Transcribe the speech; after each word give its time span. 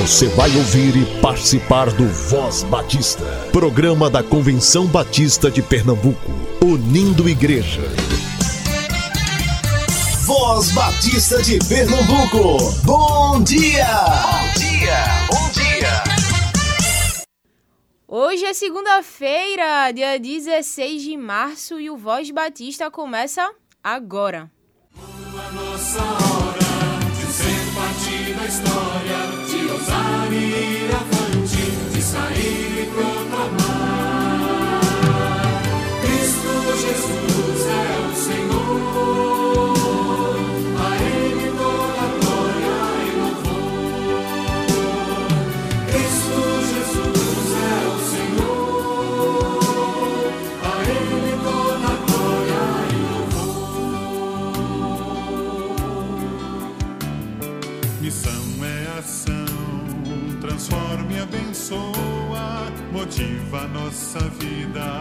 Você 0.00 0.28
vai 0.28 0.48
ouvir 0.56 0.96
e 0.96 1.20
participar 1.20 1.90
do 1.90 2.06
Voz 2.06 2.62
Batista, 2.62 3.24
programa 3.50 4.08
da 4.08 4.22
Convenção 4.22 4.86
Batista 4.86 5.50
de 5.50 5.60
Pernambuco, 5.60 6.30
unindo 6.64 7.28
igreja. 7.28 7.82
Voz 10.24 10.70
Batista 10.70 11.42
de 11.42 11.58
Pernambuco, 11.68 12.72
bom 12.84 13.42
dia! 13.42 13.86
Bom 14.22 14.60
dia, 14.60 15.04
bom 15.28 15.50
dia! 15.50 16.04
Hoje 18.06 18.44
é 18.44 18.54
segunda-feira, 18.54 19.90
dia 19.90 20.16
16 20.16 21.02
de 21.02 21.16
março, 21.16 21.80
e 21.80 21.90
o 21.90 21.96
Voz 21.96 22.30
Batista 22.30 22.88
começa 22.88 23.50
agora. 23.82 24.48
A 24.96 25.52
nossa 25.52 26.00
hora 26.00 26.58
de 27.16 27.32
ser 27.32 27.58
parte 27.74 28.32
da 28.34 28.46
história, 28.46 28.97
abençoa, 61.68 62.72
motiva 62.92 63.68
nossa 63.68 64.18
vida, 64.20 65.00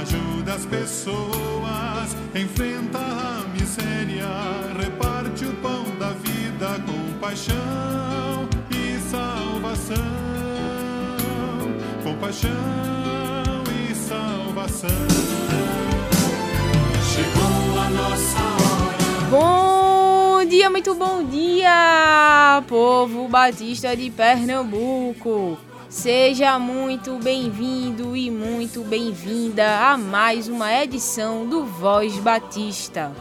ajuda 0.00 0.54
as 0.54 0.66
pessoas, 0.66 2.16
enfrenta 2.34 2.98
a 2.98 3.44
miséria, 3.48 4.28
reparte 4.78 5.44
o 5.44 5.52
pão 5.54 5.84
da 5.98 6.10
vida 6.10 6.80
com 6.86 7.18
paixão 7.18 8.48
e 8.70 8.98
salvação. 9.10 9.96
Com 12.04 12.14
paixão 12.16 12.50
e 13.90 13.94
salvação. 13.94 14.88
Chegou 17.12 17.80
a 17.80 17.90
nossa 17.90 18.38
hora. 18.38 19.30
Bom 19.30 20.44
dia, 20.44 20.70
muito 20.70 20.94
bom 20.94 21.24
dia, 21.24 22.62
povo 22.68 23.26
batista 23.26 23.96
de 23.96 24.10
Pernambuco. 24.10 25.58
Seja 25.94 26.58
muito 26.58 27.20
bem-vindo 27.20 28.16
e 28.16 28.28
muito 28.28 28.82
bem-vinda 28.82 29.92
a 29.92 29.96
mais 29.96 30.48
uma 30.48 30.74
edição 30.82 31.46
do 31.48 31.64
Voz 31.64 32.18
Batista. 32.18 33.14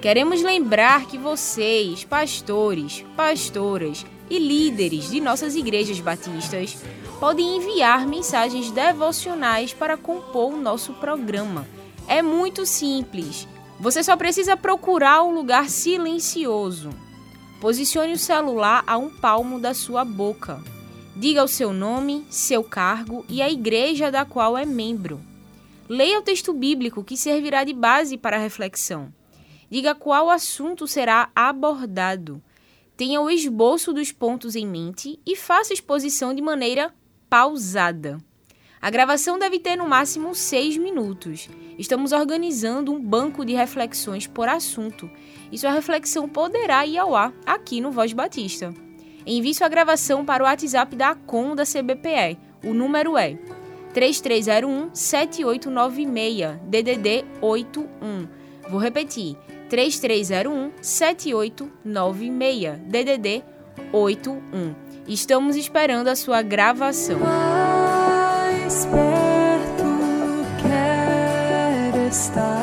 Queremos 0.00 0.40
lembrar 0.40 1.06
que 1.06 1.18
vocês, 1.18 2.04
pastores, 2.04 3.04
pastoras 3.16 4.06
e 4.30 4.38
líderes 4.38 5.10
de 5.10 5.20
nossas 5.20 5.56
igrejas 5.56 5.98
batistas, 5.98 6.76
podem 7.18 7.56
enviar 7.56 8.06
mensagens 8.06 8.70
devocionais 8.70 9.74
para 9.74 9.96
compor 9.96 10.54
o 10.54 10.60
nosso 10.60 10.92
programa. 10.94 11.66
É 12.06 12.22
muito 12.22 12.64
simples. 12.64 13.48
Você 13.80 14.00
só 14.00 14.16
precisa 14.16 14.56
procurar 14.56 15.24
um 15.24 15.34
lugar 15.34 15.68
silencioso. 15.68 16.90
Posicione 17.60 18.12
o 18.12 18.18
celular 18.18 18.84
a 18.86 18.96
um 18.96 19.10
palmo 19.10 19.58
da 19.58 19.74
sua 19.74 20.04
boca. 20.04 20.62
Diga 21.14 21.44
o 21.44 21.48
seu 21.48 21.74
nome, 21.74 22.24
seu 22.30 22.64
cargo 22.64 23.24
e 23.28 23.42
a 23.42 23.50
igreja 23.50 24.10
da 24.10 24.24
qual 24.24 24.56
é 24.56 24.64
membro. 24.64 25.20
Leia 25.86 26.18
o 26.18 26.22
texto 26.22 26.54
bíblico 26.54 27.04
que 27.04 27.18
servirá 27.18 27.64
de 27.64 27.74
base 27.74 28.16
para 28.16 28.36
a 28.36 28.40
reflexão. 28.40 29.12
Diga 29.70 29.94
qual 29.94 30.30
assunto 30.30 30.86
será 30.86 31.30
abordado. 31.34 32.42
Tenha 32.96 33.20
o 33.20 33.28
esboço 33.28 33.92
dos 33.92 34.10
pontos 34.10 34.56
em 34.56 34.66
mente 34.66 35.20
e 35.26 35.36
faça 35.36 35.72
a 35.72 35.74
exposição 35.74 36.34
de 36.34 36.40
maneira 36.40 36.94
pausada. 37.28 38.18
A 38.80 38.88
gravação 38.88 39.38
deve 39.38 39.58
ter 39.58 39.76
no 39.76 39.86
máximo 39.86 40.34
seis 40.34 40.78
minutos. 40.78 41.48
Estamos 41.78 42.12
organizando 42.12 42.90
um 42.90 42.98
banco 42.98 43.44
de 43.44 43.52
reflexões 43.52 44.26
por 44.26 44.48
assunto 44.48 45.10
e 45.52 45.58
sua 45.58 45.72
reflexão 45.72 46.26
poderá 46.26 46.86
ir 46.86 46.96
ao 46.96 47.14
ar 47.14 47.34
aqui 47.44 47.82
no 47.82 47.92
Voz 47.92 48.14
Batista. 48.14 48.74
Envie 49.26 49.54
sua 49.54 49.68
gravação 49.68 50.24
para 50.24 50.42
o 50.42 50.46
WhatsApp 50.46 50.96
da 50.96 51.10
ACOM 51.10 51.54
da 51.54 51.64
CBPE. 51.64 52.38
O 52.64 52.74
número 52.74 53.16
é 53.16 53.36
3301 53.92 54.90
7896 54.94 56.60
DDD 56.64 57.24
81. 57.40 58.28
Vou 58.68 58.80
repetir: 58.80 59.36
3301 59.68 60.72
7896 60.80 62.78
DDD 62.86 63.44
81. 63.92 64.74
Estamos 65.08 65.56
esperando 65.56 66.08
a 66.08 66.16
sua 66.16 66.42
gravação. 66.42 67.18
mais 67.18 68.86
perto 68.86 69.22
estar, 72.12 72.61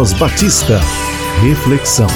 Voz 0.00 0.14
Batista. 0.14 0.80
Reflexão. 1.42 2.06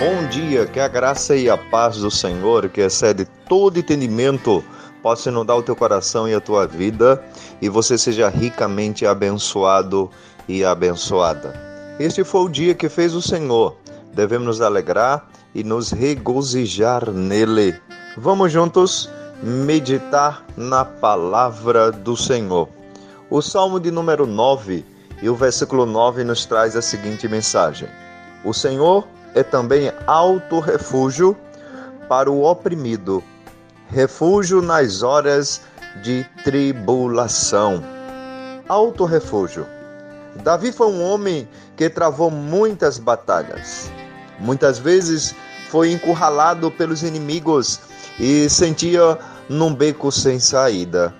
Bom 0.00 0.26
dia, 0.28 0.66
que 0.66 0.80
a 0.80 0.88
graça 0.88 1.36
e 1.36 1.48
a 1.48 1.56
paz 1.56 1.98
do 1.98 2.10
Senhor, 2.10 2.68
que 2.68 2.80
excede 2.80 3.24
todo 3.48 3.78
entendimento, 3.78 4.64
possa 5.04 5.28
inundar 5.28 5.56
o 5.56 5.62
teu 5.62 5.76
coração 5.76 6.28
e 6.28 6.34
a 6.34 6.40
tua 6.40 6.66
vida 6.66 7.24
e 7.62 7.68
você 7.68 7.96
seja 7.96 8.28
ricamente 8.28 9.06
abençoado 9.06 10.10
e 10.48 10.64
abençoada. 10.64 11.74
Este 12.00 12.24
foi 12.24 12.40
o 12.40 12.48
dia 12.48 12.74
que 12.74 12.88
fez 12.88 13.14
o 13.14 13.22
Senhor, 13.22 13.76
devemos 14.14 14.46
nos 14.46 14.60
alegrar 14.60 15.28
e 15.54 15.62
nos 15.62 15.90
regozijar 15.90 17.10
nele. 17.10 17.74
Vamos 18.16 18.52
juntos 18.52 19.10
meditar 19.42 20.44
na 20.56 20.84
palavra 20.84 21.90
do 21.90 22.16
Senhor. 22.16 22.68
O 23.28 23.42
Salmo 23.42 23.80
de 23.80 23.90
número 23.90 24.26
9 24.26 24.84
e 25.20 25.28
o 25.28 25.34
versículo 25.34 25.84
9 25.84 26.24
nos 26.24 26.46
traz 26.46 26.76
a 26.76 26.82
seguinte 26.82 27.28
mensagem: 27.28 27.88
O 28.44 28.52
Senhor 28.52 29.06
é 29.34 29.42
também 29.42 29.92
alto 30.06 30.60
refúgio 30.60 31.36
para 32.08 32.30
o 32.30 32.44
oprimido, 32.44 33.22
refúgio 33.88 34.62
nas 34.62 35.02
horas 35.02 35.62
de 36.02 36.24
tribulação. 36.44 37.82
Alto 38.68 39.04
refúgio. 39.04 39.66
Davi 40.42 40.72
foi 40.72 40.88
um 40.88 41.02
homem 41.02 41.48
que 41.76 41.88
travou 41.88 42.30
muitas 42.30 42.98
batalhas. 42.98 43.90
Muitas 44.38 44.78
vezes 44.78 45.34
foi 45.70 45.92
encurralado 45.92 46.70
pelos 46.70 47.02
inimigos 47.02 47.80
e 48.18 48.48
sentia 48.48 49.18
num 49.48 49.74
beco 49.74 50.10
sem 50.12 50.38
saída. 50.38 51.14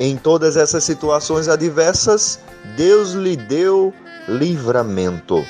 Em 0.00 0.16
todas 0.16 0.56
essas 0.56 0.84
situações 0.84 1.48
adversas, 1.48 2.38
Deus 2.76 3.12
lhe 3.12 3.36
deu 3.36 3.92
livramento. 4.28 5.44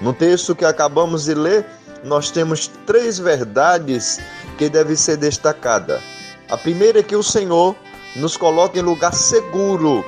No 0.00 0.12
texto 0.12 0.54
que 0.54 0.64
acabamos 0.64 1.24
de 1.24 1.34
ler, 1.34 1.66
nós 2.04 2.30
temos 2.30 2.70
três 2.86 3.18
verdades 3.18 4.20
que 4.56 4.68
devem 4.68 4.96
ser 4.96 5.16
destacadas. 5.16 6.00
A 6.48 6.56
primeira 6.56 7.00
é 7.00 7.02
que 7.02 7.16
o 7.16 7.22
Senhor 7.22 7.76
nos 8.16 8.36
coloca 8.36 8.78
em 8.78 8.82
lugar 8.82 9.12
seguro 9.12 10.04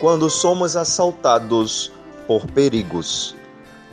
quando 0.00 0.28
somos 0.28 0.76
assaltados 0.76 1.92
por 2.26 2.46
perigos. 2.46 3.35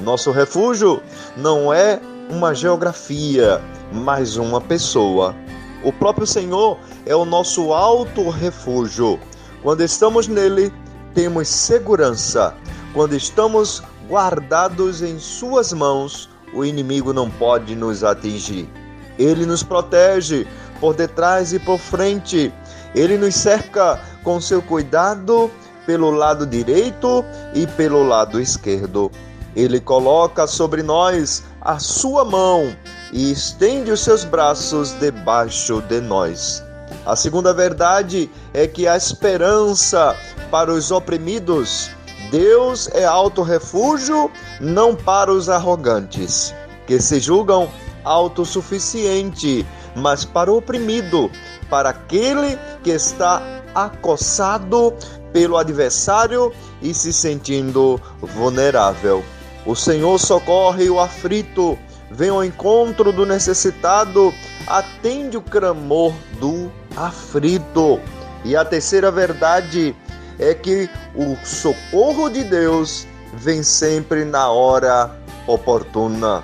Nosso 0.04 0.32
refúgio 0.32 1.02
não 1.38 1.74
é 1.74 2.00
uma 2.30 2.54
geografia, 2.54 3.62
mas 3.94 4.36
uma 4.36 4.60
pessoa. 4.60 5.34
O 5.82 5.94
próprio 5.94 6.28
Senhor 6.28 6.78
é 7.06 7.16
o 7.16 7.24
nosso 7.24 7.74
alto 7.74 8.30
refúgio. 8.30 9.18
Quando 9.62 9.82
estamos 9.82 10.28
nele, 10.28 10.74
temos 11.14 11.48
segurança. 11.48 12.54
Quando 12.94 13.16
estamos 13.16 13.82
guardados 14.10 15.02
em 15.02 15.18
Suas 15.18 15.72
mãos, 15.72 16.30
o 16.54 16.66
inimigo 16.66 17.14
não 17.14 17.30
pode 17.30 17.74
nos 17.74 18.04
atingir. 18.04 18.70
Ele 19.18 19.46
nos 19.46 19.64
protege 19.64 20.46
por 20.82 20.94
detrás 20.96 21.54
e 21.54 21.60
por 21.60 21.80
frente. 21.80 22.54
Ele 22.94 23.18
nos 23.18 23.36
cerca 23.36 24.02
com 24.22 24.42
seu 24.42 24.62
cuidado 24.62 25.50
pelo 25.86 26.12
lado 26.12 26.46
direito 26.46 27.24
e 27.54 27.66
pelo 27.66 28.04
lado 28.04 28.40
esquerdo. 28.40 29.10
Ele 29.56 29.80
coloca 29.80 30.48
sobre 30.48 30.82
nós 30.82 31.44
a 31.62 31.80
sua 31.80 32.26
mão 32.26 32.76
e 33.12 33.32
estende 33.32 33.92
os 33.92 34.02
seus 34.02 34.24
braços 34.24 34.92
debaixo 35.00 35.82
de 35.82 36.02
nós. 36.02 36.64
A 37.06 37.16
segunda 37.16 37.54
verdade 37.54 38.30
é 38.54 38.68
que 38.68 38.88
a 38.88 38.96
esperança 38.96 40.16
para 40.50 40.72
os 40.72 40.92
oprimidos, 40.92 41.90
Deus 42.32 42.90
é 42.94 43.06
alto 43.06 43.42
refúgio 43.42 44.32
não 44.60 44.96
para 44.96 45.32
os 45.32 45.50
arrogantes, 45.50 46.54
que 46.88 47.00
se 47.00 47.20
julgam 47.20 47.70
autossuficiente, 48.04 49.66
mas 49.96 50.26
para 50.26 50.52
o 50.52 50.58
oprimido, 50.58 51.30
para 51.70 51.90
aquele 51.90 52.58
que 52.84 52.92
está 52.92 53.42
acossado 53.76 54.94
pelo 55.32 55.58
adversário 55.58 56.52
e 56.82 56.94
se 56.94 57.12
sentindo 57.12 58.00
vulnerável. 58.22 59.24
O 59.66 59.76
Senhor 59.76 60.20
socorre 60.20 60.90
o 60.90 61.00
aflito, 61.00 61.80
vem 62.12 62.30
ao 62.30 62.44
encontro 62.44 63.14
do 63.14 63.26
necessitado, 63.26 64.34
atende 64.68 65.38
o 65.38 65.42
clamor 65.42 66.14
do 66.40 66.70
aflito. 66.98 68.00
E 68.44 68.58
a 68.58 68.66
terceira 68.66 69.10
verdade 69.10 69.96
é 70.38 70.54
que 70.54 70.90
o 71.16 71.38
socorro 71.46 72.30
de 72.30 72.44
Deus 72.44 73.08
vem 73.36 73.64
sempre 73.64 74.26
na 74.26 74.50
hora 74.50 75.10
oportuna. 75.48 76.44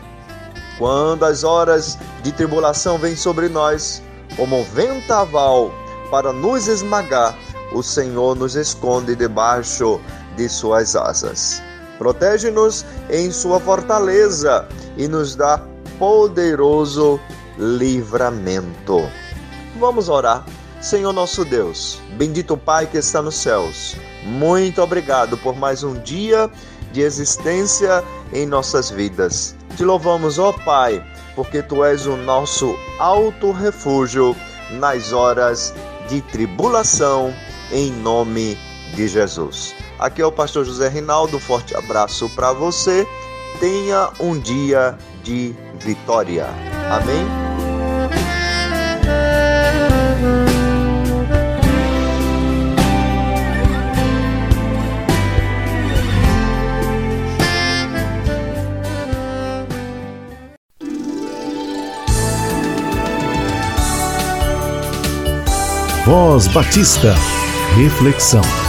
Quando 0.77 1.25
as 1.25 1.43
horas 1.43 1.97
de 2.23 2.31
tribulação 2.31 2.97
vêm 2.97 3.17
sobre 3.17 3.49
nós, 3.49 4.01
como 4.37 4.61
um 4.61 4.63
ventaval 4.63 5.73
para 6.09 6.31
nos 6.31 6.67
esmagar, 6.67 7.37
o 7.73 7.83
Senhor 7.83 8.33
nos 8.33 8.55
esconde 8.55 9.13
debaixo 9.13 9.99
de 10.37 10.47
suas 10.47 10.95
asas. 10.95 11.61
Protege-nos 11.99 12.85
em 13.09 13.29
sua 13.29 13.59
fortaleza 13.59 14.67
e 14.97 15.07
nos 15.07 15.35
dá 15.35 15.61
poderoso 15.99 17.19
livramento. 17.57 19.07
Vamos 19.77 20.09
orar. 20.09 20.45
Senhor 20.81 21.11
nosso 21.11 21.43
Deus, 21.43 21.99
bendito 22.17 22.55
Pai 22.55 22.87
que 22.87 22.97
está 22.97 23.21
nos 23.21 23.35
céus, 23.35 23.97
muito 24.23 24.81
obrigado 24.81 25.37
por 25.37 25.53
mais 25.53 25.83
um 25.83 25.99
dia 25.99 26.49
de 26.93 27.01
existência 27.01 28.01
em 28.31 28.45
nossas 28.45 28.89
vidas. 28.89 29.57
Te 29.75 29.83
louvamos, 29.83 30.39
ó 30.39 30.53
Pai, 30.53 31.05
porque 31.35 31.61
Tu 31.61 31.83
és 31.83 32.05
o 32.05 32.15
nosso 32.15 32.73
alto 32.97 33.51
refúgio 33.51 34.33
nas 34.71 35.11
horas 35.11 35.73
de 36.07 36.21
tribulação, 36.21 37.33
em 37.73 37.91
nome 37.91 38.57
de 38.95 39.05
Jesus. 39.09 39.75
Aqui 39.99 40.21
é 40.21 40.25
o 40.25 40.31
pastor 40.31 40.63
José 40.63 40.87
Rinaldo. 40.87 41.37
Um 41.37 41.39
forte 41.41 41.75
abraço 41.75 42.29
para 42.29 42.53
você. 42.53 43.05
Tenha 43.59 44.09
um 44.19 44.39
dia 44.39 44.97
de 45.23 45.53
vitória. 45.77 46.47
Amém? 46.89 47.27
Voz 66.05 66.47
Batista. 66.47 67.13
Reflexão. 67.75 68.68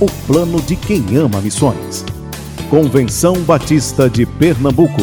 o 0.00 0.06
plano 0.26 0.62
de 0.62 0.76
quem 0.76 1.14
ama 1.14 1.42
missões. 1.42 2.04
Convenção 2.70 3.34
Batista 3.42 4.08
de 4.08 4.24
Pernambuco. 4.24 5.02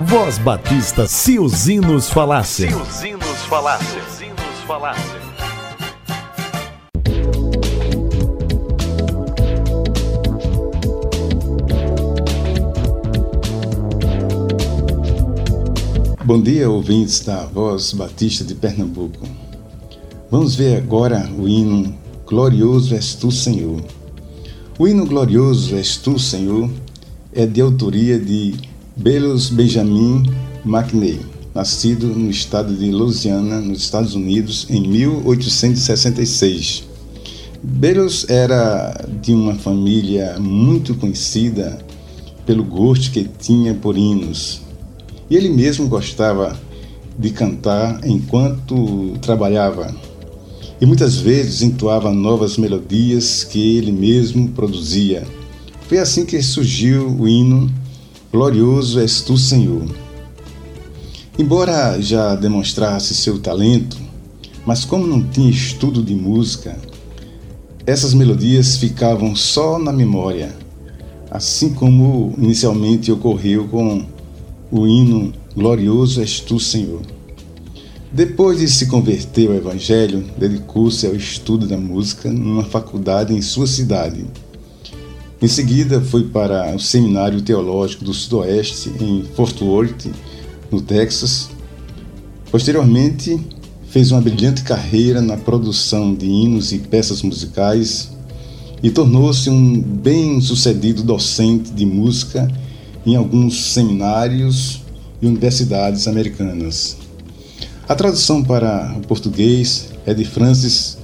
Voz 0.00 0.38
Batista, 0.38 1.06
se 1.06 1.38
os 1.38 1.68
hinos 1.68 2.10
falassem. 2.10 2.68
Se 2.68 2.74
os 2.74 3.04
hinos 3.04 3.38
falassem. 3.48 3.86
Se 3.86 3.98
os 3.98 4.20
hinos 4.22 4.58
falassem. 4.66 5.28
Bom 16.24 16.42
dia, 16.42 16.68
ouvintes 16.68 17.20
da 17.20 17.46
Voz 17.46 17.92
Batista 17.92 18.44
de 18.44 18.56
Pernambuco. 18.56 19.47
Vamos 20.30 20.54
ver 20.54 20.76
agora 20.76 21.26
o 21.38 21.48
hino 21.48 21.94
Glorioso 22.26 22.94
és 22.94 23.14
tu, 23.14 23.30
Senhor. 23.30 23.82
O 24.78 24.86
hino 24.86 25.06
Glorioso 25.06 25.74
és 25.74 25.96
tu, 25.96 26.18
Senhor 26.18 26.68
é 27.32 27.46
de 27.46 27.62
autoria 27.62 28.18
de 28.18 28.54
Belos 28.94 29.48
Benjamin 29.48 30.24
McNeil, 30.66 31.20
nascido 31.54 32.08
no 32.08 32.28
estado 32.28 32.74
de 32.74 32.90
Louisiana, 32.90 33.58
nos 33.58 33.80
Estados 33.80 34.14
Unidos, 34.14 34.66
em 34.68 34.86
1866. 34.86 36.84
Belos 37.62 38.28
era 38.28 39.06
de 39.22 39.32
uma 39.32 39.54
família 39.54 40.38
muito 40.38 40.94
conhecida 40.94 41.78
pelo 42.44 42.64
gosto 42.64 43.12
que 43.12 43.24
tinha 43.24 43.72
por 43.72 43.96
hinos. 43.96 44.60
E 45.30 45.36
ele 45.36 45.48
mesmo 45.48 45.88
gostava 45.88 46.54
de 47.18 47.30
cantar 47.30 48.00
enquanto 48.04 49.14
trabalhava. 49.22 50.07
E 50.80 50.86
muitas 50.86 51.16
vezes 51.16 51.62
entoava 51.62 52.12
novas 52.12 52.56
melodias 52.56 53.42
que 53.42 53.76
ele 53.76 53.90
mesmo 53.90 54.48
produzia. 54.50 55.26
Foi 55.88 55.98
assim 55.98 56.24
que 56.24 56.40
surgiu 56.42 57.08
o 57.18 57.26
hino 57.26 57.68
Glorioso 58.30 59.00
és 59.00 59.22
tu, 59.22 59.38
Senhor. 59.38 59.86
Embora 61.38 62.00
já 62.00 62.34
demonstrasse 62.34 63.14
seu 63.14 63.38
talento, 63.38 63.96
mas 64.66 64.84
como 64.84 65.06
não 65.06 65.22
tinha 65.22 65.50
estudo 65.50 66.02
de 66.02 66.14
música, 66.14 66.76
essas 67.86 68.12
melodias 68.12 68.76
ficavam 68.76 69.34
só 69.34 69.78
na 69.78 69.92
memória, 69.92 70.54
assim 71.30 71.72
como 71.72 72.34
inicialmente 72.36 73.10
ocorreu 73.10 73.66
com 73.66 74.04
o 74.70 74.86
hino 74.86 75.32
Glorioso 75.56 76.20
és 76.20 76.38
tu, 76.38 76.60
Senhor. 76.60 77.00
Depois 78.10 78.58
de 78.58 78.68
se 78.68 78.86
converter 78.86 79.48
ao 79.48 79.54
Evangelho, 79.54 80.24
dedicou-se 80.38 81.06
ao 81.06 81.14
estudo 81.14 81.66
da 81.66 81.76
música 81.76 82.32
numa 82.32 82.64
faculdade 82.64 83.34
em 83.34 83.42
sua 83.42 83.66
cidade. 83.66 84.24
Em 85.42 85.46
seguida, 85.46 86.00
foi 86.00 86.24
para 86.24 86.74
o 86.74 86.80
Seminário 86.80 87.42
Teológico 87.42 88.06
do 88.06 88.14
Sudoeste, 88.14 88.90
em 88.98 89.24
Fort 89.36 89.60
Worth, 89.60 90.06
no 90.70 90.80
Texas. 90.80 91.50
Posteriormente, 92.50 93.38
fez 93.90 94.10
uma 94.10 94.22
brilhante 94.22 94.62
carreira 94.62 95.20
na 95.20 95.36
produção 95.36 96.14
de 96.14 96.24
hinos 96.24 96.72
e 96.72 96.78
peças 96.78 97.20
musicais 97.22 98.10
e 98.82 98.90
tornou-se 98.90 99.50
um 99.50 99.80
bem-sucedido 99.80 101.02
docente 101.02 101.70
de 101.72 101.84
música 101.84 102.50
em 103.04 103.16
alguns 103.16 103.72
seminários 103.72 104.80
e 105.20 105.26
universidades 105.26 106.08
americanas. 106.08 107.07
A 107.88 107.94
tradução 107.94 108.44
para 108.44 108.94
o 108.98 109.00
português 109.00 109.94
é 110.04 110.12
de 110.12 110.22
Francis 110.22 110.98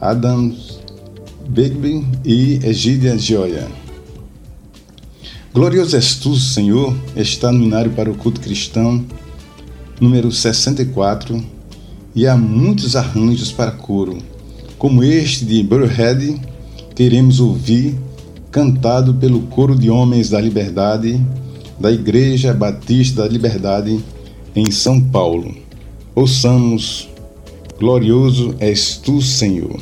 Adams 0.00 0.80
Bigby 1.46 2.04
e 2.24 2.58
Egídia 2.64 3.16
Gioia. 3.16 3.68
Glorioso 5.52 5.94
és 5.94 6.16
tu, 6.16 6.34
Senhor, 6.34 6.92
está 7.14 7.52
no 7.52 7.62
hinário 7.62 7.92
para 7.92 8.10
o 8.10 8.16
culto 8.16 8.40
cristão, 8.40 9.04
número 10.00 10.32
64, 10.32 11.40
e 12.16 12.26
há 12.26 12.36
muitos 12.36 12.96
arranjos 12.96 13.52
para 13.52 13.70
coro, 13.70 14.18
como 14.76 15.04
este 15.04 15.44
de 15.44 15.62
Burhead, 15.62 16.40
que 16.96 17.04
iremos 17.04 17.38
ouvir, 17.38 17.96
cantado 18.50 19.14
pelo 19.14 19.42
coro 19.42 19.76
de 19.76 19.88
homens 19.88 20.30
da 20.30 20.40
liberdade 20.40 21.24
da 21.78 21.92
Igreja 21.92 22.52
Batista 22.52 23.22
da 23.22 23.28
Liberdade 23.28 24.00
em 24.56 24.68
São 24.72 25.00
Paulo. 25.00 25.63
Ouçamos 26.14 27.08
Glorioso 27.76 28.54
és 28.60 28.96
tu, 28.98 29.20
Senhor. 29.20 29.80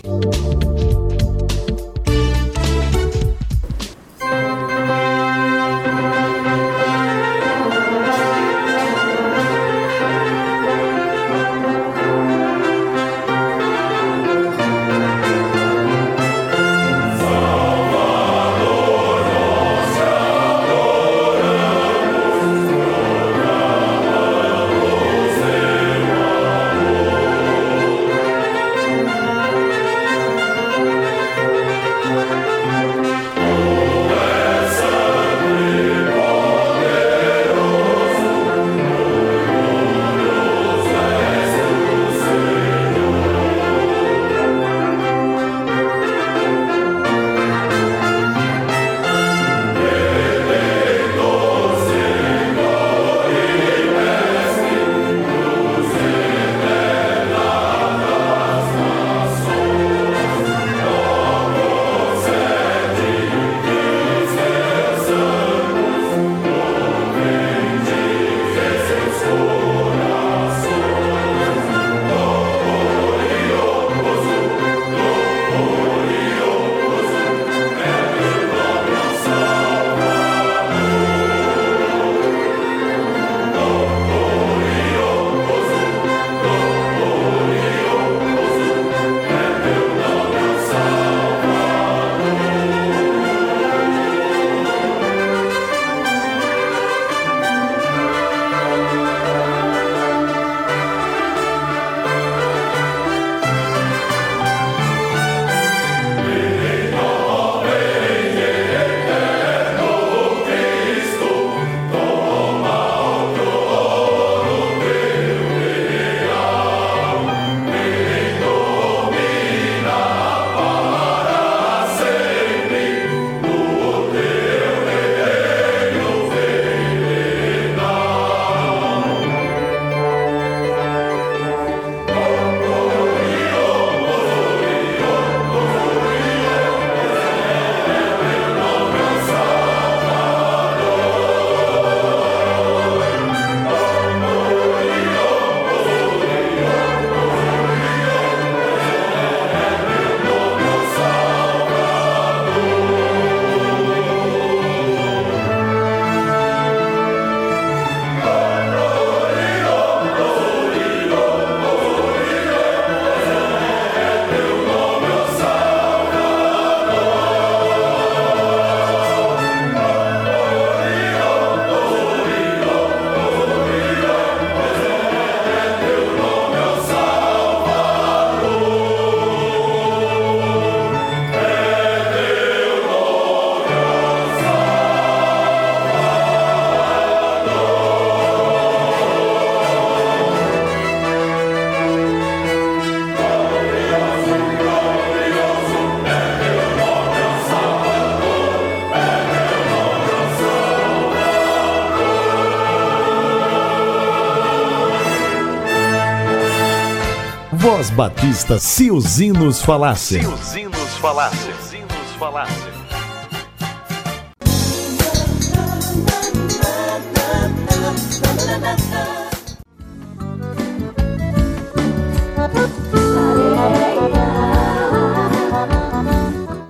Batista, 208.02 208.58
se 208.58 208.90
os 208.90 209.20
hinos 209.20 209.62
falassem. 209.62 210.22
Se 210.22 210.26
os 210.26 210.56
hinos 210.56 210.96
falassem. 211.00 211.38
Se 211.38 211.50
os 211.52 211.72
hinos 211.72 212.10
falassem. 212.18 212.72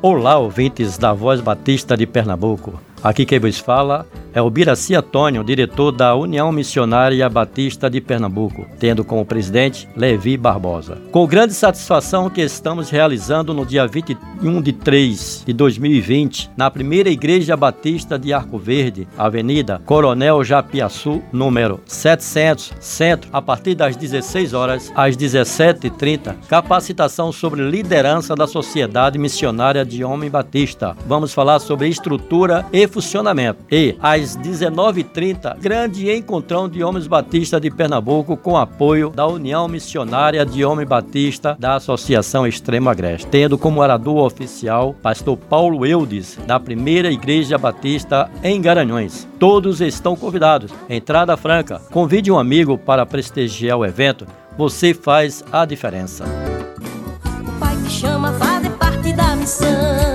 Olá, 0.03 0.37
ouvintes 0.37 0.99
da 0.99 1.15
Voz 1.15 1.41
Batista 1.41 1.97
de 1.97 2.07
Pernambuco. 2.07 2.79
Aqui 3.03 3.25
quem 3.25 3.39
vos 3.39 3.59
fala 3.59 4.07
é 4.35 4.41
o 4.41 4.51
Biraci 4.51 4.95
Antônio, 4.95 5.45
diretor 5.45 5.93
da 5.93 6.15
União 6.15 6.51
Missionária 6.53 7.29
Batista 7.29 7.89
de 7.89 8.01
Pernambuco, 8.01 8.67
tendo 8.79 9.05
como 9.05 9.25
presidente 9.25 9.89
Levi 9.97 10.37
Barbosa. 10.37 10.99
Com 11.11 11.27
grande 11.27 11.55
satisfação 11.55 12.31
que 12.31 12.41
estamos 12.41 12.91
realizando 12.91 13.53
no 13.53 13.67
dia 13.67 13.87
21 13.87 14.61
de 14.63 14.73
3 14.73 15.45
de 15.47 15.53
2020, 15.53 16.51
na 16.57 16.71
primeira 16.71 17.11
Igreja 17.11 17.57
Batista 17.57 18.19
de 18.19 18.33
Arco 18.33 18.59
Verde, 18.59 19.07
Avenida 19.17 19.81
Coronel 19.85 20.43
Japiaçu, 20.43 21.23
número 21.33 21.81
700, 21.87 22.73
Centro, 22.81 23.31
a 23.33 23.43
partir 23.43 23.75
das 23.75 23.97
16 23.97 24.55
horas 24.55 24.93
às 24.95 25.17
17h30, 25.17 26.37
capacitação 26.49 27.33
sobre 27.33 27.63
liderança 27.69 28.35
da 28.35 28.47
Sociedade 28.47 29.19
Missionária 29.19 29.85
de 29.85 30.05
Homem 30.05 30.31
Batista. 30.31 30.97
Vamos 31.07 31.33
falar 31.33 31.59
sobre 31.59 31.89
estrutura 31.89 32.67
e 32.73 32.87
funcionamento. 32.87 33.65
E 33.71 33.97
às 34.01 34.22
19h30, 34.31 35.59
grande 35.59 36.11
encontrão 36.11 36.69
de 36.69 36.83
homens 36.83 37.07
batistas 37.07 37.61
de 37.61 37.71
Pernambuco 37.71 38.37
com 38.37 38.57
apoio 38.57 39.11
da 39.11 39.27
União 39.27 39.69
Missionária 39.69 40.47
de 40.47 40.65
Homem 40.65 40.87
Batista 40.87 41.57
da 41.59 41.77
Associação 41.77 42.47
Extremo 42.47 42.89
Agreste, 42.89 43.27
tendo 43.27 43.59
como 43.59 43.81
orador 43.81 44.25
oficial 44.25 44.95
pastor 45.03 45.37
Paulo 45.37 45.85
Eudes, 45.85 46.39
da 46.47 46.59
primeira 46.59 47.11
Igreja 47.11 47.59
Batista 47.59 48.31
em 48.43 48.61
Garanhões. 48.61 49.27
Todos 49.39 49.81
estão 49.81 50.17
convidados. 50.17 50.73
Entrada 50.89 51.37
franca. 51.37 51.81
Convide 51.91 52.31
um 52.31 52.39
amigo 52.39 52.79
para 52.79 53.05
prestigiar 53.05 53.79
o 53.79 53.85
evento. 53.85 54.27
Você 54.57 54.95
faz 54.95 55.45
a 55.51 55.65
diferença. 55.65 56.25
O 56.25 57.53
Pai 57.59 57.77
te 57.85 57.91
chama 57.91 58.33
fazer 58.35 58.71
parte 58.71 59.13
da 59.13 59.37
missão. 59.37 60.12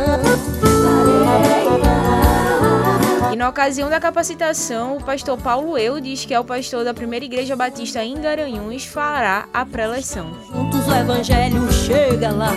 E 3.31 3.35
na 3.35 3.49
ocasião 3.49 3.89
da 3.89 3.99
capacitação, 3.99 4.97
o 4.97 5.03
pastor 5.03 5.37
Paulo 5.37 5.77
Eudes, 5.77 6.23
que 6.23 6.33
é 6.33 6.39
o 6.39 6.45
pastor 6.45 6.85
da 6.85 6.93
primeira 6.93 7.25
igreja 7.25 7.55
batista 7.55 8.03
em 8.03 8.19
Garanhuns, 8.21 8.85
fará 8.85 9.49
a 9.53 9.65
preleção. 9.65 10.33
Juntos 10.45 10.87
o 10.87 10.93
evangelho 10.93 11.71
chega 11.71 12.31
lá. 12.31 12.51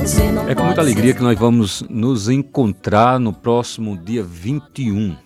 Você 0.00 0.30
não 0.32 0.48
É 0.48 0.54
com 0.54 0.64
muita 0.64 0.80
alegria 0.80 1.12
que 1.12 1.22
nós 1.22 1.38
vamos 1.38 1.82
nos 1.82 2.28
encontrar 2.28 3.20
no 3.20 3.32
próximo 3.32 3.96
dia 3.96 4.22
21. 4.22 5.16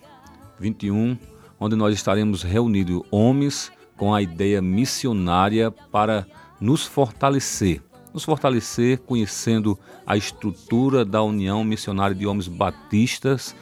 21, 0.59 1.16
onde 1.59 1.76
nós 1.76 1.94
estaremos 1.94 2.42
reunidos 2.42 3.03
homens 3.11 3.70
com 3.96 4.12
a 4.12 4.20
ideia 4.20 4.61
missionária 4.61 5.70
para 5.70 6.26
nos 6.61 6.85
fortalecer. 6.85 7.81
Nos 8.12 8.24
fortalecer 8.24 8.98
conhecendo 8.98 9.79
a 10.05 10.16
estrutura 10.16 11.05
da 11.05 11.22
União 11.22 11.62
Missionária 11.62 12.14
de 12.14 12.26
Homens 12.26 12.48
Batistas 12.48 13.55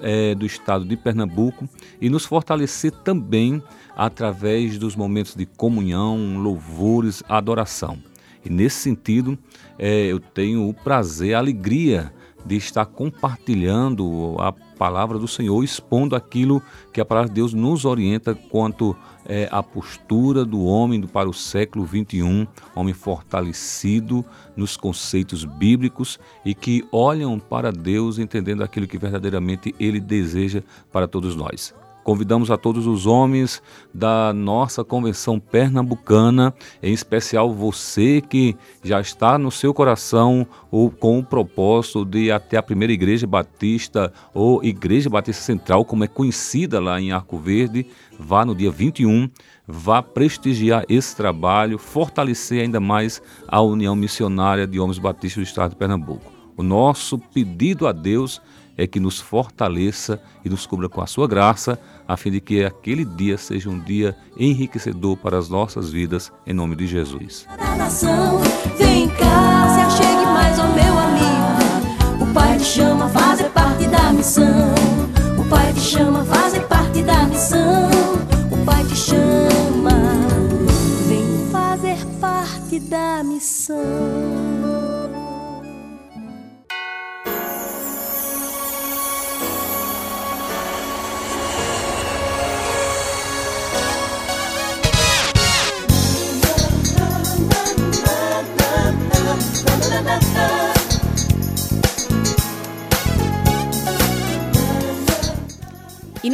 eh, 0.00 0.34
do 0.34 0.46
estado 0.46 0.84
de 0.84 0.96
Pernambuco 0.96 1.68
e 2.00 2.08
nos 2.08 2.24
fortalecer 2.24 2.90
também 2.90 3.62
através 3.96 4.78
dos 4.78 4.96
momentos 4.96 5.34
de 5.34 5.46
comunhão, 5.46 6.38
louvores, 6.38 7.22
adoração. 7.28 7.98
E 8.44 8.48
nesse 8.50 8.76
sentido, 8.76 9.38
eh, 9.78 10.06
eu 10.06 10.18
tenho 10.18 10.68
o 10.68 10.74
prazer, 10.74 11.34
a 11.34 11.38
alegria 11.38 12.12
de 12.44 12.56
estar 12.56 12.86
compartilhando 12.86 14.36
a 14.38 14.52
palavra 14.52 15.18
do 15.18 15.28
Senhor, 15.28 15.62
expondo 15.62 16.16
aquilo 16.16 16.62
que 16.92 17.00
a 17.00 17.04
palavra 17.04 17.28
de 17.28 17.34
Deus 17.34 17.52
nos 17.52 17.84
orienta 17.84 18.34
quanto 18.34 18.96
eh, 19.30 19.48
à 19.52 19.62
postura 19.62 20.44
do 20.44 20.64
homem 20.64 21.00
para 21.02 21.28
o 21.28 21.32
século 21.32 21.84
21, 21.84 22.48
homem 22.74 22.92
fortalecido 22.92 24.24
nos 24.56 24.76
conceitos 24.76 25.44
bíblicos 25.44 26.18
e 26.44 26.52
que 26.52 26.84
olham 26.90 27.38
para 27.38 27.70
Deus 27.70 28.18
entendendo 28.18 28.64
aquilo 28.64 28.88
que 28.88 28.98
verdadeiramente 28.98 29.72
Ele 29.78 30.00
deseja 30.00 30.64
para 30.90 31.06
todos 31.06 31.36
nós. 31.36 31.72
Convidamos 32.10 32.50
a 32.50 32.56
todos 32.56 32.88
os 32.88 33.06
homens 33.06 33.62
da 33.94 34.32
nossa 34.32 34.82
convenção 34.82 35.38
pernambucana, 35.38 36.52
em 36.82 36.92
especial 36.92 37.54
você 37.54 38.20
que 38.20 38.56
já 38.82 39.00
está 39.00 39.38
no 39.38 39.48
seu 39.48 39.72
coração 39.72 40.44
ou 40.72 40.90
com 40.90 41.20
o 41.20 41.24
propósito 41.24 42.04
de 42.04 42.22
ir 42.22 42.32
até 42.32 42.56
a 42.56 42.62
primeira 42.64 42.92
igreja 42.92 43.28
batista 43.28 44.12
ou 44.34 44.60
igreja 44.64 45.08
batista 45.08 45.40
central, 45.40 45.84
como 45.84 46.02
é 46.02 46.08
conhecida 46.08 46.80
lá 46.80 47.00
em 47.00 47.12
Arco 47.12 47.38
Verde, 47.38 47.86
vá 48.18 48.44
no 48.44 48.56
dia 48.56 48.72
21, 48.72 49.30
vá 49.64 50.02
prestigiar 50.02 50.84
esse 50.88 51.14
trabalho, 51.14 51.78
fortalecer 51.78 52.62
ainda 52.62 52.80
mais 52.80 53.22
a 53.46 53.62
União 53.62 53.94
Missionária 53.94 54.66
de 54.66 54.80
Homens 54.80 54.98
Batistas 54.98 55.44
do 55.44 55.46
Estado 55.46 55.70
de 55.70 55.76
Pernambuco. 55.76 56.32
O 56.56 56.62
nosso 56.64 57.16
pedido 57.16 57.86
a 57.86 57.92
Deus 57.92 58.42
é 58.76 58.86
que 58.86 59.00
nos 59.00 59.20
fortaleça 59.20 60.20
e 60.44 60.48
nos 60.48 60.66
cubra 60.66 60.88
com 60.88 61.00
a 61.00 61.06
sua 61.06 61.28
graça, 61.28 61.78
a 62.06 62.16
fim 62.16 62.30
de 62.30 62.40
que 62.40 62.64
aquele 62.64 63.04
dia 63.04 63.36
seja 63.36 63.68
um 63.68 63.78
dia 63.78 64.16
enriquecedor 64.36 65.16
para 65.16 65.38
as 65.38 65.48
nossas 65.48 65.90
vidas, 65.90 66.32
em 66.46 66.52
nome 66.52 66.76
de 66.76 66.86
Jesus. 66.86 67.46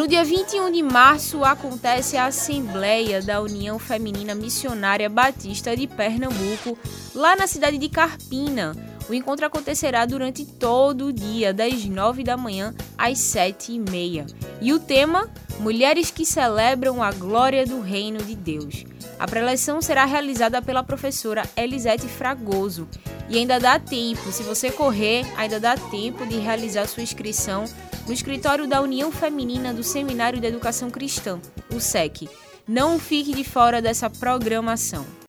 No 0.06 0.10
dia 0.10 0.22
21 0.22 0.70
de 0.70 0.84
março 0.84 1.42
acontece 1.42 2.16
a 2.16 2.26
Assembleia 2.26 3.20
da 3.20 3.42
União 3.42 3.76
Feminina 3.76 4.36
Missionária 4.36 5.08
Batista 5.08 5.76
de 5.76 5.88
Pernambuco, 5.88 6.78
lá 7.12 7.34
na 7.34 7.48
cidade 7.48 7.76
de 7.76 7.88
Carpina. 7.88 8.72
O 9.08 9.14
encontro 9.14 9.44
acontecerá 9.44 10.06
durante 10.06 10.44
todo 10.44 11.06
o 11.06 11.12
dia, 11.12 11.52
das 11.52 11.84
9 11.84 12.22
da 12.22 12.36
manhã 12.36 12.72
às 12.96 13.18
7 13.18 13.72
e 13.72 13.78
meia. 13.80 14.26
E 14.60 14.72
o 14.72 14.78
tema: 14.78 15.28
Mulheres 15.58 16.08
que 16.12 16.24
celebram 16.24 17.02
a 17.02 17.10
glória 17.10 17.66
do 17.66 17.80
Reino 17.80 18.22
de 18.22 18.36
Deus. 18.36 18.84
A 19.18 19.26
preleção 19.26 19.80
será 19.80 20.04
realizada 20.04 20.60
pela 20.60 20.82
professora 20.82 21.42
Elisete 21.56 22.06
Fragoso. 22.06 22.86
E 23.28 23.38
ainda 23.38 23.58
dá 23.58 23.78
tempo, 23.78 24.30
se 24.30 24.42
você 24.42 24.70
correr, 24.70 25.26
ainda 25.36 25.58
dá 25.58 25.76
tempo 25.76 26.26
de 26.26 26.36
realizar 26.38 26.86
sua 26.86 27.02
inscrição 27.02 27.64
no 28.06 28.12
escritório 28.12 28.68
da 28.68 28.80
União 28.80 29.10
Feminina 29.10 29.74
do 29.74 29.82
Seminário 29.82 30.40
de 30.40 30.46
Educação 30.46 30.90
Cristã, 30.90 31.40
o 31.74 31.80
SEC. 31.80 32.28
Não 32.68 32.98
fique 32.98 33.34
de 33.34 33.42
fora 33.42 33.82
dessa 33.82 34.08
programação. 34.08 35.25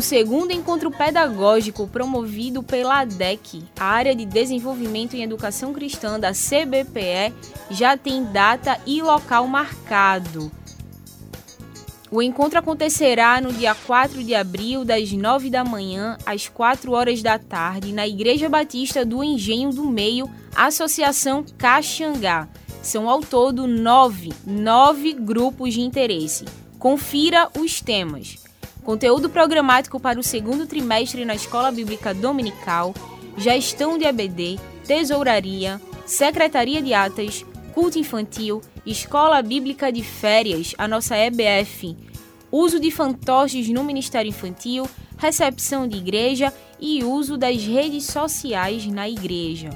O 0.00 0.02
segundo 0.02 0.50
encontro 0.50 0.90
pedagógico 0.90 1.86
promovido 1.86 2.62
pela 2.62 3.00
ADEC, 3.00 3.62
a 3.78 3.84
área 3.84 4.14
de 4.14 4.24
desenvolvimento 4.24 5.12
em 5.12 5.22
educação 5.22 5.74
cristã 5.74 6.18
da 6.18 6.32
CBPE, 6.32 7.34
já 7.70 7.98
tem 7.98 8.24
data 8.24 8.80
e 8.86 9.02
local 9.02 9.46
marcado. 9.46 10.50
O 12.10 12.22
encontro 12.22 12.58
acontecerá 12.58 13.42
no 13.42 13.52
dia 13.52 13.74
4 13.74 14.24
de 14.24 14.34
abril, 14.34 14.86
das 14.86 15.12
9 15.12 15.50
da 15.50 15.64
manhã 15.64 16.16
às 16.24 16.48
4 16.48 16.92
horas 16.92 17.20
da 17.20 17.38
tarde, 17.38 17.92
na 17.92 18.08
Igreja 18.08 18.48
Batista 18.48 19.04
do 19.04 19.22
Engenho 19.22 19.68
do 19.68 19.84
Meio, 19.84 20.30
Associação 20.56 21.44
Caxangá. 21.58 22.48
São 22.80 23.06
ao 23.06 23.20
todo 23.20 23.66
nove, 23.66 24.32
nove 24.46 25.12
grupos 25.12 25.74
de 25.74 25.82
interesse. 25.82 26.46
Confira 26.78 27.50
os 27.54 27.82
temas. 27.82 28.48
Conteúdo 28.84 29.28
programático 29.28 30.00
para 30.00 30.18
o 30.18 30.22
segundo 30.22 30.66
trimestre 30.66 31.24
na 31.24 31.34
Escola 31.34 31.70
Bíblica 31.70 32.14
Dominical, 32.14 32.94
Gestão 33.36 33.98
de 33.98 34.06
ABD, 34.06 34.58
Tesouraria, 34.86 35.80
Secretaria 36.06 36.80
de 36.80 36.94
Atas, 36.94 37.44
Culto 37.74 37.98
Infantil, 37.98 38.62
Escola 38.84 39.42
Bíblica 39.42 39.92
de 39.92 40.02
Férias, 40.02 40.74
a 40.78 40.88
nossa 40.88 41.14
EBF, 41.16 41.96
uso 42.50 42.80
de 42.80 42.90
fantoches 42.90 43.68
no 43.68 43.84
Ministério 43.84 44.30
Infantil, 44.30 44.88
recepção 45.18 45.86
de 45.86 45.98
igreja 45.98 46.52
e 46.80 47.04
uso 47.04 47.36
das 47.36 47.62
redes 47.62 48.04
sociais 48.06 48.86
na 48.86 49.08
igreja. 49.08 49.70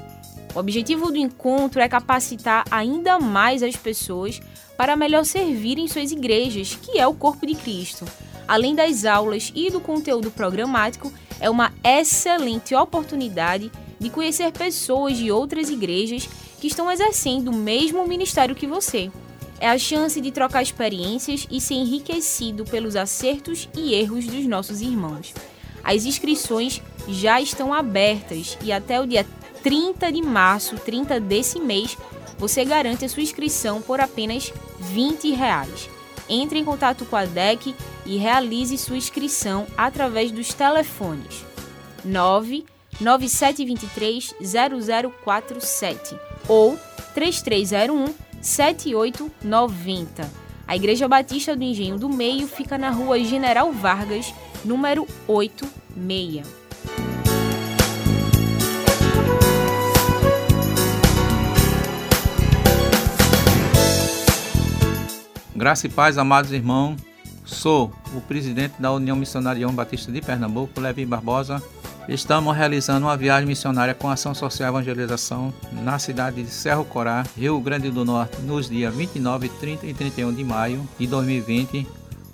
O 0.55 0.59
objetivo 0.59 1.11
do 1.11 1.17
encontro 1.17 1.79
é 1.79 1.87
capacitar 1.87 2.65
ainda 2.71 3.19
mais 3.19 3.61
as 3.61 3.75
pessoas 3.75 4.41
para 4.75 4.95
melhor 4.95 5.25
servir 5.25 5.77
em 5.77 5.87
suas 5.87 6.11
igrejas, 6.11 6.75
que 6.81 6.97
é 6.97 7.05
o 7.05 7.13
corpo 7.13 7.45
de 7.45 7.55
Cristo. 7.55 8.05
Além 8.47 8.75
das 8.75 9.05
aulas 9.05 9.51
e 9.55 9.69
do 9.71 9.79
conteúdo 9.79 10.29
programático, 10.29 11.11
é 11.39 11.49
uma 11.49 11.73
excelente 11.83 12.75
oportunidade 12.75 13.71
de 13.99 14.09
conhecer 14.09 14.51
pessoas 14.51 15.17
de 15.17 15.31
outras 15.31 15.69
igrejas 15.69 16.29
que 16.59 16.67
estão 16.67 16.91
exercendo 16.91 17.49
o 17.49 17.55
mesmo 17.55 18.07
ministério 18.07 18.55
que 18.55 18.67
você. 18.67 19.11
É 19.59 19.69
a 19.69 19.77
chance 19.77 20.19
de 20.19 20.31
trocar 20.31 20.61
experiências 20.61 21.47
e 21.49 21.61
ser 21.61 21.75
enriquecido 21.75 22.65
pelos 22.65 22.95
acertos 22.95 23.69
e 23.75 23.93
erros 23.93 24.25
dos 24.25 24.45
nossos 24.45 24.81
irmãos. 24.81 25.33
As 25.83 26.05
inscrições 26.05 26.81
já 27.07 27.39
estão 27.39 27.73
abertas 27.73 28.57
e 28.61 28.71
até 28.71 28.99
o 28.99 29.07
dia 29.07 29.25
30 29.63 30.11
de 30.11 30.21
março, 30.21 30.75
30 30.77 31.19
desse 31.19 31.59
mês, 31.59 31.97
você 32.37 32.65
garante 32.65 33.05
a 33.05 33.09
sua 33.09 33.23
inscrição 33.23 33.81
por 33.81 33.99
apenas 33.99 34.51
20 34.79 35.31
reais. 35.31 35.89
Entre 36.27 36.59
em 36.59 36.65
contato 36.65 37.05
com 37.05 37.15
a 37.15 37.25
DEC 37.25 37.73
e 38.05 38.17
realize 38.17 38.77
sua 38.77 38.97
inscrição 38.97 39.65
através 39.77 40.31
dos 40.31 40.53
telefones 40.53 41.45
99723 42.03 44.35
0047 45.23 46.19
ou 46.47 46.77
3301 47.13 48.13
7890. 48.41 50.45
A 50.67 50.75
Igreja 50.75 51.07
Batista 51.07 51.55
do 51.55 51.63
Engenho 51.63 51.97
do 51.97 52.09
Meio 52.09 52.47
fica 52.47 52.77
na 52.77 52.89
rua 52.89 53.19
General 53.19 53.71
Vargas, 53.71 54.33
número 54.63 55.07
86. 55.27 56.64
Graça 65.65 65.87
e 65.87 65.89
paz, 65.89 66.15
amados 66.19 66.51
irmãos. 66.51 66.95
Sou 67.43 67.91
o 68.15 68.21
presidente 68.21 68.75
da 68.77 68.91
União 68.91 69.15
Missionária 69.15 69.67
Batista 69.69 70.11
de 70.11 70.21
Pernambuco, 70.21 70.79
Levi 70.79 71.07
Barbosa. 71.07 71.59
Estamos 72.07 72.55
realizando 72.55 73.07
uma 73.07 73.17
viagem 73.17 73.47
missionária 73.47 73.95
com 73.95 74.07
ação 74.07 74.35
social 74.35 74.69
evangelização 74.69 75.51
na 75.71 75.97
cidade 75.97 76.43
de 76.43 76.51
Cerro 76.51 76.85
Corá, 76.85 77.25
Rio 77.35 77.59
Grande 77.59 77.89
do 77.89 78.05
Norte, 78.05 78.39
nos 78.43 78.69
dias 78.69 78.93
29, 78.93 79.49
30 79.49 79.87
e 79.87 79.93
31 79.95 80.35
de 80.35 80.43
maio 80.43 80.87
de 80.99 81.07
2020. 81.07 81.87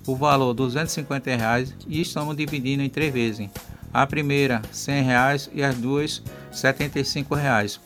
O 0.05 0.13
valor 0.13 0.53
250 0.53 1.33
reais, 1.33 1.73
e 1.87 2.01
estamos 2.01 2.35
dividindo 2.35 2.83
em 2.83 2.89
três 2.89 3.13
vezes. 3.13 3.49
A 3.93 4.05
primeira, 4.05 4.61
100 4.73 5.03
reais, 5.03 5.49
e 5.53 5.63
as 5.63 5.77
duas, 5.77 6.21
75 6.51 7.33
reais. 7.33 7.79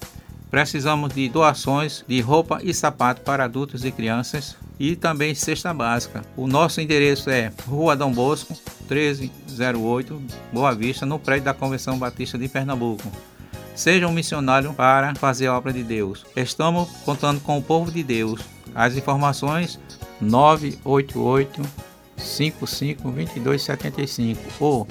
Precisamos 0.49 1.13
de 1.13 1.29
doações 1.29 2.03
de 2.07 2.19
roupa 2.19 2.61
e 2.63 2.73
sapato 2.73 3.21
para 3.21 3.43
adultos 3.43 3.85
e 3.85 3.91
crianças 3.91 4.57
e 4.79 4.95
também 4.95 5.33
cesta 5.33 5.73
básica. 5.73 6.23
O 6.35 6.47
nosso 6.47 6.81
endereço 6.81 7.29
é 7.29 7.51
Rua 7.67 7.95
Dom 7.95 8.11
Bosco, 8.11 8.53
1308, 8.89 10.21
Boa 10.51 10.73
Vista, 10.73 11.05
no 11.05 11.19
prédio 11.19 11.45
da 11.45 11.53
Convenção 11.53 11.97
Batista 11.97 12.37
de 12.37 12.47
Pernambuco. 12.47 13.11
Seja 13.75 14.07
um 14.07 14.13
missionário 14.13 14.73
para 14.73 15.13
fazer 15.15 15.47
a 15.47 15.57
obra 15.57 15.73
de 15.73 15.83
Deus. 15.83 16.25
Estamos 16.35 16.89
contando 17.03 17.41
com 17.41 17.57
o 17.57 17.63
povo 17.63 17.91
de 17.91 18.03
Deus. 18.03 18.41
As 18.73 18.95
informações 18.95 19.79
988 20.21 21.61
55 22.17 23.11
2275 23.11 24.41
ou 24.59 24.87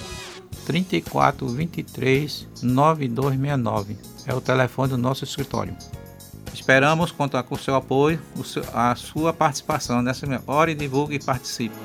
3423 0.65 2.47
9269. 2.61 3.97
É 4.27 4.33
o 4.33 4.41
telefone 4.41 4.89
do 4.89 4.97
nosso 4.97 5.23
escritório. 5.23 5.75
Esperamos 6.55 7.11
contar 7.11 7.43
com 7.43 7.53
o 7.53 7.59
seu 7.59 7.75
apoio, 7.75 8.17
a 8.73 8.95
sua 8.95 9.33
participação 9.33 10.01
nessa 10.01 10.25
e 10.71 10.75
divulgue 10.75 11.15
e 11.15 11.19
participe. 11.19 11.75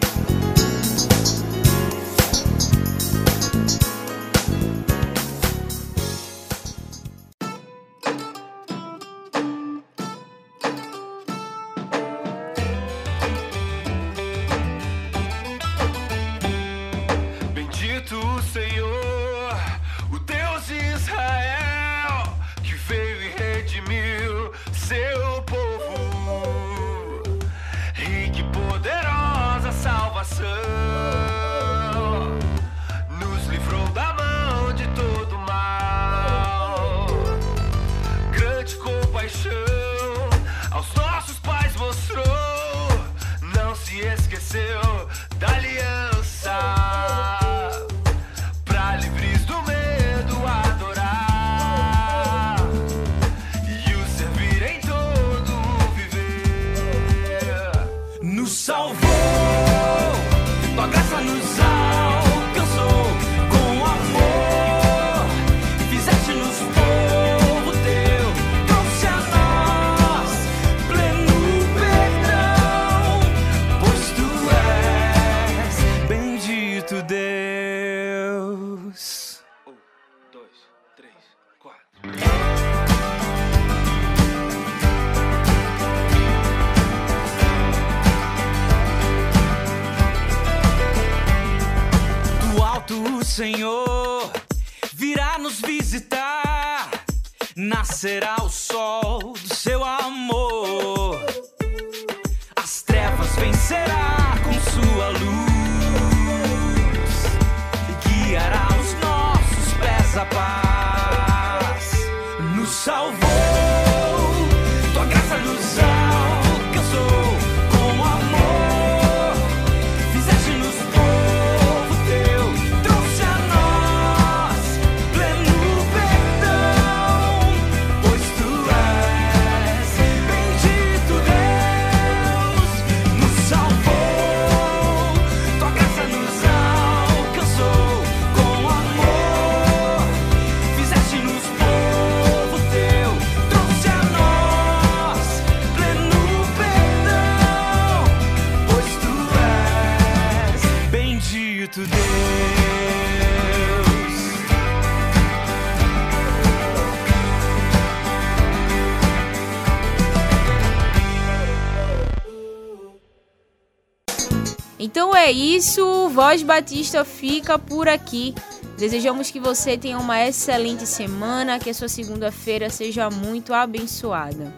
Então 164.83 165.15
é 165.15 165.31
isso, 165.31 166.09
Voz 166.09 166.43
Batista 166.43 167.05
fica 167.05 167.59
por 167.59 167.87
aqui. 167.87 168.35
Desejamos 168.79 169.31
que 169.31 169.39
você 169.39 169.77
tenha 169.77 169.99
uma 169.99 170.27
excelente 170.27 170.87
semana, 170.87 171.59
que 171.59 171.69
a 171.69 171.75
sua 171.75 171.87
segunda-feira 171.87 172.71
seja 172.71 173.11
muito 173.11 173.53
abençoada. 173.53 174.51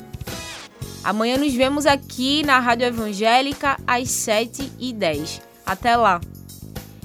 Amanhã 1.03 1.37
nos 1.37 1.53
vemos 1.53 1.87
aqui 1.87 2.47
na 2.47 2.61
Rádio 2.61 2.87
Evangélica 2.87 3.77
às 3.85 4.11
7h10. 4.11 5.41
Até 5.67 5.97
lá! 5.97 6.21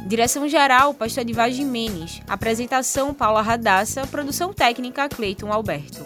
Direção 0.06 0.48
geral, 0.48 0.94
Pastor 0.94 1.24
Edivar 1.24 1.50
Jimenez. 1.50 2.22
Apresentação, 2.28 3.16
Paula 3.16 3.42
Radassa. 3.42 4.06
Produção 4.06 4.54
técnica, 4.54 5.10
Cleiton 5.10 5.52
Alberto. 5.52 6.06